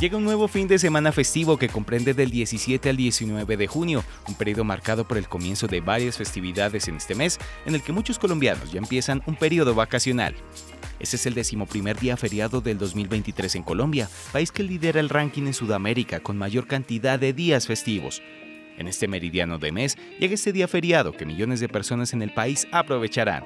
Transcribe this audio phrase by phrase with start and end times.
[0.00, 4.04] Llega un nuevo fin de semana festivo que comprende del 17 al 19 de junio,
[4.28, 7.90] un periodo marcado por el comienzo de varias festividades en este mes, en el que
[7.90, 10.36] muchos colombianos ya empiezan un periodo vacacional.
[11.00, 15.48] Este es el decimoprimer día feriado del 2023 en Colombia, país que lidera el ranking
[15.48, 18.22] en Sudamérica con mayor cantidad de días festivos.
[18.76, 22.32] En este meridiano de mes llega este día feriado que millones de personas en el
[22.32, 23.44] país aprovecharán.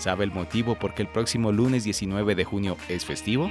[0.00, 3.48] ¿Sabe el motivo por qué el próximo lunes 19 de junio es festivo?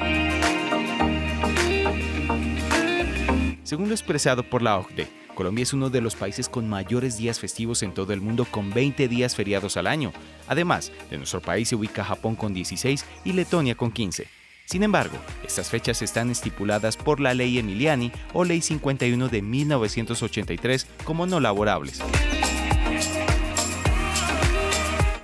[3.73, 7.40] Según lo expresado por la OCDE, Colombia es uno de los países con mayores días
[7.40, 10.13] festivos en todo el mundo con 20 días feriados al año.
[10.48, 14.27] Además, de nuestro país se ubica Japón con 16 y Letonia con 15.
[14.66, 20.85] Sin embargo, estas fechas están estipuladas por la Ley Emiliani o Ley 51 de 1983
[21.04, 21.99] como no laborables.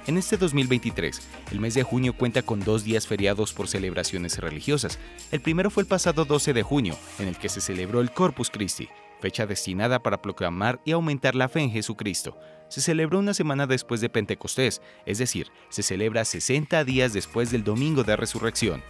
[0.10, 1.22] En este 2023,
[1.52, 4.98] el mes de junio cuenta con dos días feriados por celebraciones religiosas.
[5.32, 8.50] El primero fue el pasado 12 de junio, en el que se celebró el Corpus
[8.50, 8.90] Christi,
[9.22, 12.36] fecha destinada para proclamar y aumentar la fe en Jesucristo.
[12.70, 17.64] Se celebró una semana después de Pentecostés, es decir, se celebra 60 días después del
[17.64, 18.82] Domingo de Resurrección.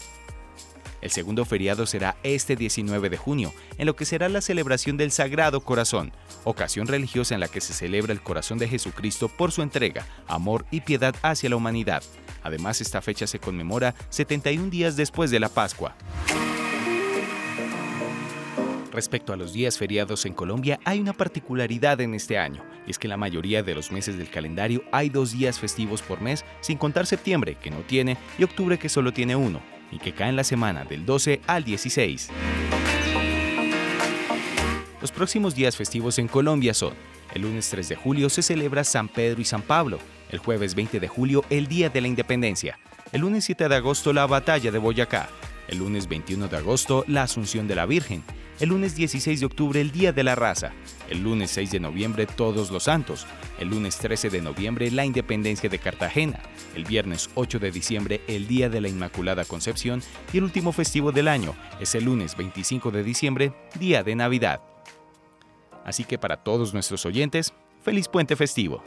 [1.01, 5.11] El segundo feriado será este 19 de junio, en lo que será la celebración del
[5.11, 6.11] Sagrado Corazón,
[6.43, 10.65] ocasión religiosa en la que se celebra el corazón de Jesucristo por su entrega, amor
[10.71, 12.03] y piedad hacia la humanidad.
[12.43, 15.95] Además, esta fecha se conmemora 71 días después de la Pascua.
[18.91, 22.99] Respecto a los días feriados en Colombia, hay una particularidad en este año, y es
[22.99, 26.77] que la mayoría de los meses del calendario hay dos días festivos por mes, sin
[26.77, 29.61] contar septiembre, que no tiene, y octubre, que solo tiene uno
[29.91, 32.29] y que cae en la semana del 12 al 16.
[35.01, 36.93] Los próximos días festivos en Colombia son,
[37.33, 40.99] el lunes 3 de julio se celebra San Pedro y San Pablo, el jueves 20
[40.99, 42.79] de julio el Día de la Independencia,
[43.11, 45.29] el lunes 7 de agosto la Batalla de Boyacá,
[45.67, 48.23] el lunes 21 de agosto la Asunción de la Virgen,
[48.59, 50.73] el lunes 16 de octubre el Día de la Raza,
[51.09, 53.25] el lunes 6 de noviembre Todos los Santos,
[53.57, 56.41] el lunes 13 de noviembre la Independencia de Cartagena,
[56.75, 60.01] el viernes 8 de diciembre el Día de la Inmaculada Concepción
[60.33, 64.61] y el último festivo del año es el lunes 25 de diciembre, Día de Navidad.
[65.85, 68.83] Así que para todos nuestros oyentes, feliz puente festivo.